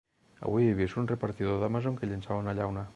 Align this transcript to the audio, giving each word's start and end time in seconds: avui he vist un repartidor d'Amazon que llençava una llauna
avui 0.47 0.69
he 0.69 0.77
vist 0.79 0.97
un 1.01 1.11
repartidor 1.13 1.61
d'Amazon 1.65 2.01
que 2.01 2.13
llençava 2.15 2.45
una 2.47 2.57
llauna 2.63 2.89